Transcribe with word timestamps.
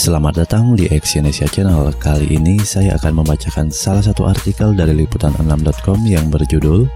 Selamat 0.00 0.32
datang 0.32 0.72
di 0.80 0.88
Exyonesia 0.88 1.44
Channel. 1.44 1.92
Kali 2.00 2.32
ini 2.32 2.56
saya 2.64 2.96
akan 2.96 3.20
membacakan 3.20 3.68
salah 3.68 4.00
satu 4.00 4.24
artikel 4.24 4.72
dari 4.72 4.96
liputan6.com 4.96 6.00
yang 6.08 6.32
berjudul 6.32 6.88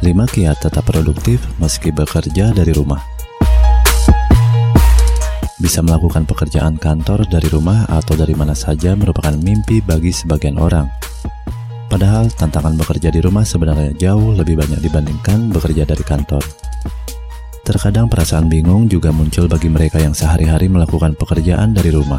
5 0.00 0.08
kiat 0.08 0.56
tetap 0.64 0.80
produktif 0.88 1.44
meski 1.60 1.92
bekerja 1.92 2.56
dari 2.56 2.72
rumah. 2.72 3.04
Bisa 5.60 5.84
melakukan 5.84 6.24
pekerjaan 6.24 6.80
kantor 6.80 7.28
dari 7.28 7.52
rumah 7.52 7.84
atau 7.92 8.16
dari 8.16 8.32
mana 8.32 8.56
saja 8.56 8.96
merupakan 8.96 9.36
mimpi 9.36 9.84
bagi 9.84 10.08
sebagian 10.08 10.56
orang. 10.56 10.88
Padahal 11.92 12.32
tantangan 12.32 12.80
bekerja 12.80 13.12
di 13.12 13.20
rumah 13.20 13.44
sebenarnya 13.44 13.92
jauh 14.00 14.32
lebih 14.32 14.56
banyak 14.56 14.80
dibandingkan 14.80 15.52
bekerja 15.52 15.84
dari 15.84 16.00
kantor. 16.00 16.40
Terkadang 17.62 18.10
perasaan 18.10 18.50
bingung 18.50 18.90
juga 18.90 19.14
muncul 19.14 19.46
bagi 19.46 19.70
mereka 19.70 20.02
yang 20.02 20.10
sehari-hari 20.10 20.66
melakukan 20.66 21.14
pekerjaan 21.14 21.70
dari 21.70 21.94
rumah. 21.94 22.18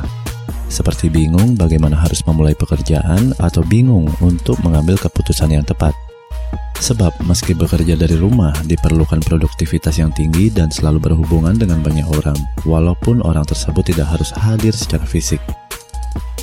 Seperti 0.71 1.11
bingung 1.11 1.59
bagaimana 1.59 1.99
harus 1.99 2.23
memulai 2.23 2.55
pekerjaan 2.55 3.35
atau 3.35 3.59
bingung 3.67 4.07
untuk 4.23 4.55
mengambil 4.63 4.95
keputusan 4.95 5.51
yang 5.51 5.67
tepat. 5.67 5.91
Sebab 6.79 7.27
meski 7.27 7.51
bekerja 7.51 7.99
dari 7.99 8.15
rumah 8.15 8.55
diperlukan 8.63 9.19
produktivitas 9.19 9.99
yang 9.99 10.15
tinggi 10.15 10.47
dan 10.47 10.71
selalu 10.71 11.11
berhubungan 11.11 11.59
dengan 11.59 11.83
banyak 11.83 12.07
orang, 12.07 12.39
walaupun 12.63 13.19
orang 13.27 13.43
tersebut 13.43 13.83
tidak 13.83 14.15
harus 14.15 14.31
hadir 14.31 14.71
secara 14.71 15.03
fisik. 15.03 15.43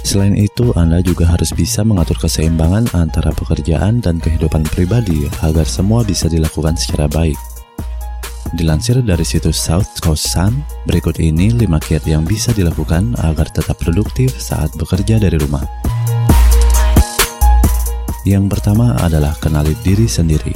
Selain 0.04 0.36
itu, 0.36 0.76
Anda 0.76 1.00
juga 1.00 1.24
harus 1.28 1.56
bisa 1.56 1.84
mengatur 1.88 2.20
keseimbangan 2.20 2.92
antara 2.92 3.32
pekerjaan 3.32 4.04
dan 4.04 4.20
kehidupan 4.20 4.64
pribadi 4.68 5.24
agar 5.40 5.64
semua 5.64 6.04
bisa 6.04 6.28
dilakukan 6.28 6.76
secara 6.76 7.08
baik. 7.08 7.36
Dilansir 8.50 8.98
dari 9.06 9.22
situs 9.22 9.62
South 9.62 10.02
Coast 10.02 10.34
Sun, 10.34 10.66
berikut 10.82 11.22
ini 11.22 11.54
5 11.54 11.70
kiat 11.86 12.02
yang 12.02 12.26
bisa 12.26 12.50
dilakukan 12.50 13.14
agar 13.22 13.46
tetap 13.46 13.78
produktif 13.78 14.34
saat 14.42 14.74
bekerja 14.74 15.22
dari 15.22 15.38
rumah. 15.38 15.62
Yang 18.26 18.50
pertama 18.50 18.98
adalah 18.98 19.38
kenali 19.38 19.78
diri 19.86 20.10
sendiri. 20.10 20.50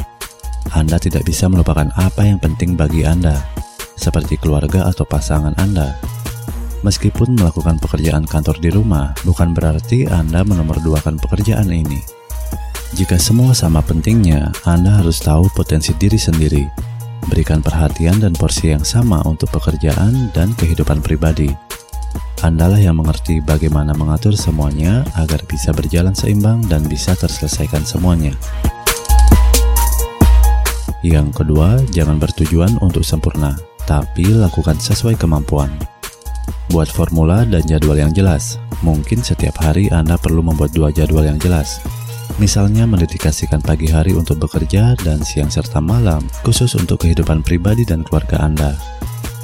Anda 0.74 0.98
tidak 0.98 1.22
bisa 1.22 1.46
melupakan 1.46 1.86
apa 1.94 2.26
yang 2.26 2.42
penting 2.42 2.74
bagi 2.74 3.06
Anda, 3.06 3.38
seperti 3.94 4.42
keluarga 4.42 4.90
atau 4.90 5.06
pasangan 5.06 5.54
Anda. 5.54 5.94
Meskipun 6.82 7.38
melakukan 7.38 7.78
pekerjaan 7.78 8.26
kantor 8.26 8.58
di 8.58 8.74
rumah, 8.74 9.14
bukan 9.22 9.54
berarti 9.54 10.10
Anda 10.10 10.42
menomorduakan 10.42 11.22
pekerjaan 11.22 11.70
ini. 11.70 12.02
Jika 12.98 13.22
semua 13.22 13.54
sama 13.54 13.86
pentingnya, 13.86 14.50
Anda 14.66 14.98
harus 14.98 15.22
tahu 15.22 15.46
potensi 15.54 15.94
diri 15.94 16.18
sendiri 16.18 16.93
Berikan 17.28 17.64
perhatian 17.64 18.20
dan 18.20 18.36
porsi 18.36 18.72
yang 18.76 18.84
sama 18.84 19.24
untuk 19.24 19.48
pekerjaan 19.54 20.28
dan 20.36 20.52
kehidupan 20.54 21.00
pribadi. 21.00 21.48
Andalah 22.44 22.76
yang 22.76 23.00
mengerti 23.00 23.40
bagaimana 23.40 23.96
mengatur 23.96 24.36
semuanya 24.36 25.00
agar 25.16 25.40
bisa 25.48 25.72
berjalan 25.72 26.12
seimbang 26.12 26.60
dan 26.68 26.84
bisa 26.84 27.16
terselesaikan 27.16 27.88
semuanya. 27.88 28.36
Yang 31.00 31.40
kedua, 31.40 31.80
jangan 31.92 32.20
bertujuan 32.20 32.76
untuk 32.84 33.04
sempurna, 33.04 33.56
tapi 33.88 34.28
lakukan 34.28 34.76
sesuai 34.76 35.16
kemampuan. 35.16 35.72
Buat 36.72 36.88
formula 36.92 37.44
dan 37.44 37.64
jadwal 37.64 38.00
yang 38.00 38.12
jelas. 38.12 38.56
Mungkin 38.84 39.24
setiap 39.24 39.64
hari 39.64 39.88
Anda 39.88 40.20
perlu 40.20 40.44
membuat 40.44 40.76
dua 40.76 40.92
jadwal 40.92 41.24
yang 41.24 41.40
jelas, 41.40 41.80
Misalnya 42.34 42.82
mendedikasikan 42.82 43.62
pagi 43.62 43.86
hari 43.86 44.10
untuk 44.10 44.42
bekerja 44.42 44.98
dan 45.06 45.22
siang 45.22 45.46
serta 45.46 45.78
malam 45.78 46.18
khusus 46.42 46.74
untuk 46.74 47.06
kehidupan 47.06 47.46
pribadi 47.46 47.86
dan 47.86 48.02
keluarga 48.02 48.42
Anda. 48.42 48.74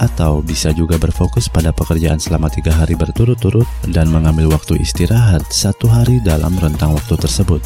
Atau 0.02 0.42
bisa 0.42 0.74
juga 0.74 0.98
berfokus 0.98 1.46
pada 1.46 1.70
pekerjaan 1.70 2.18
selama 2.18 2.50
tiga 2.50 2.74
hari 2.74 2.98
berturut-turut 2.98 3.68
dan 3.94 4.10
mengambil 4.10 4.50
waktu 4.50 4.82
istirahat 4.82 5.46
satu 5.54 5.86
hari 5.86 6.18
dalam 6.26 6.50
rentang 6.58 6.90
waktu 6.90 7.14
tersebut. 7.14 7.62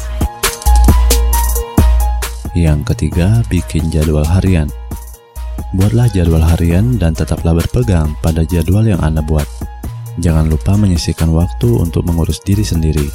Yang 2.53 2.93
ketiga, 2.93 3.41
bikin 3.49 3.89
jadwal 3.89 4.29
harian. 4.29 4.69
Buatlah 5.73 6.05
jadwal 6.13 6.45
harian 6.45 7.01
dan 7.01 7.17
tetaplah 7.17 7.57
berpegang 7.57 8.13
pada 8.21 8.45
jadwal 8.45 8.85
yang 8.85 9.01
Anda 9.01 9.25
buat. 9.25 9.49
Jangan 10.21 10.53
lupa 10.53 10.77
menyisihkan 10.77 11.33
waktu 11.33 11.81
untuk 11.81 12.05
mengurus 12.05 12.37
diri 12.45 12.61
sendiri 12.61 13.09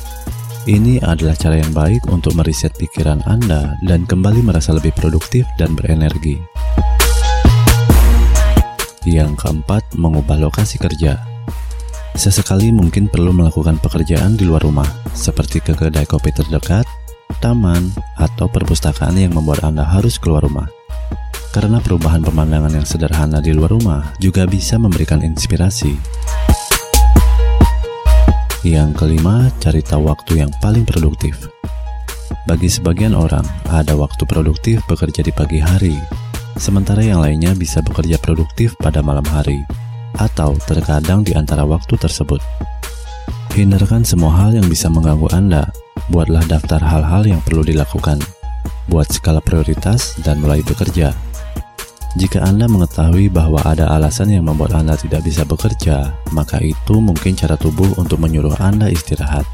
ini 0.69 1.01
adalah 1.01 1.33
cara 1.33 1.57
yang 1.57 1.73
baik 1.73 2.05
untuk 2.13 2.37
meriset 2.37 2.77
pikiran 2.77 3.25
Anda 3.25 3.81
dan 3.87 4.05
kembali 4.05 4.45
merasa 4.45 4.77
lebih 4.77 4.93
produktif 4.93 5.49
dan 5.57 5.73
berenergi. 5.73 6.37
Yang 9.09 9.41
keempat, 9.41 9.97
mengubah 9.97 10.37
lokasi 10.37 10.77
kerja. 10.77 11.17
Sesekali 12.13 12.69
mungkin 12.69 13.09
perlu 13.09 13.33
melakukan 13.33 13.81
pekerjaan 13.81 14.37
di 14.37 14.45
luar 14.45 14.61
rumah, 14.61 14.89
seperti 15.17 15.65
ke 15.65 15.73
kedai 15.73 16.05
kopi 16.05 16.29
terdekat, 16.37 16.85
taman, 17.41 17.89
atau 18.21 18.45
perpustakaan 18.51 19.17
yang 19.17 19.33
membuat 19.33 19.65
Anda 19.65 19.89
harus 19.89 20.21
keluar 20.21 20.45
rumah. 20.45 20.69
Karena 21.51 21.81
perubahan 21.81 22.21
pemandangan 22.21 22.77
yang 22.77 22.87
sederhana 22.87 23.41
di 23.41 23.57
luar 23.57 23.73
rumah 23.73 24.13
juga 24.21 24.45
bisa 24.45 24.77
memberikan 24.77 25.25
inspirasi. 25.25 25.97
Yang 28.61 28.93
kelima, 29.01 29.49
cari 29.57 29.81
tahu 29.81 30.13
waktu 30.13 30.45
yang 30.45 30.53
paling 30.61 30.85
produktif. 30.85 31.49
Bagi 32.45 32.69
sebagian 32.69 33.17
orang, 33.17 33.45
ada 33.73 33.97
waktu 33.97 34.29
produktif 34.29 34.85
bekerja 34.85 35.25
di 35.25 35.33
pagi 35.33 35.65
hari, 35.65 35.97
sementara 36.61 37.01
yang 37.01 37.25
lainnya 37.25 37.57
bisa 37.57 37.81
bekerja 37.81 38.21
produktif 38.21 38.77
pada 38.77 39.01
malam 39.01 39.25
hari, 39.33 39.65
atau 40.21 40.61
terkadang 40.69 41.25
di 41.25 41.33
antara 41.33 41.65
waktu 41.65 41.97
tersebut. 41.97 42.45
Hindarkan 43.57 44.05
semua 44.05 44.37
hal 44.37 44.53
yang 44.53 44.69
bisa 44.69 44.93
mengganggu 44.93 45.33
Anda. 45.33 45.73
Buatlah 46.13 46.45
daftar 46.45 46.85
hal-hal 46.85 47.25
yang 47.33 47.41
perlu 47.41 47.65
dilakukan. 47.65 48.21
Buat 48.93 49.09
skala 49.09 49.41
prioritas 49.41 50.21
dan 50.21 50.37
mulai 50.37 50.61
bekerja. 50.61 51.30
Jika 52.19 52.43
Anda 52.43 52.67
mengetahui 52.67 53.31
bahwa 53.31 53.63
ada 53.63 53.87
alasan 53.95 54.35
yang 54.35 54.51
membuat 54.51 54.75
Anda 54.75 54.99
tidak 54.99 55.23
bisa 55.23 55.47
bekerja, 55.47 56.11
maka 56.35 56.59
itu 56.59 56.99
mungkin 56.99 57.39
cara 57.39 57.55
tubuh 57.55 57.95
untuk 58.03 58.19
menyuruh 58.19 58.59
Anda 58.59 58.91
istirahat. 58.91 59.47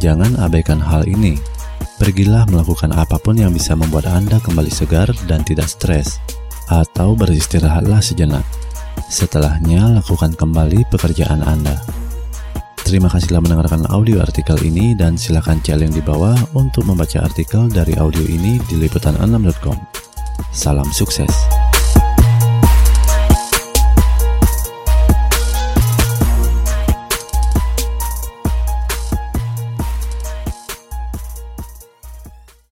Jangan 0.00 0.40
abaikan 0.40 0.80
hal 0.80 1.04
ini. 1.04 1.36
Pergilah 2.00 2.48
melakukan 2.48 2.96
apa 2.96 3.20
pun 3.20 3.36
yang 3.36 3.52
bisa 3.52 3.76
membuat 3.76 4.08
Anda 4.08 4.40
kembali 4.40 4.72
segar 4.72 5.12
dan 5.28 5.44
tidak 5.44 5.68
stres, 5.68 6.16
atau 6.72 7.12
beristirahatlah 7.12 8.00
sejenak. 8.00 8.44
Setelahnya, 9.12 10.00
lakukan 10.00 10.32
kembali 10.32 10.88
pekerjaan 10.88 11.44
Anda. 11.44 11.76
Terima 12.88 13.12
kasih 13.12 13.36
telah 13.36 13.44
mendengarkan 13.44 13.84
audio 13.92 14.24
artikel 14.24 14.56
ini 14.64 14.96
dan 14.96 15.20
silakan 15.20 15.60
link 15.76 15.92
di 15.92 16.00
bawah 16.00 16.34
untuk 16.56 16.88
membaca 16.88 17.20
artikel 17.20 17.68
dari 17.68 17.92
audio 18.00 18.24
ini 18.24 18.56
di 18.64 18.80
liputan6.com. 18.80 19.99
Salam 20.52 20.92
sukses. 20.92 21.69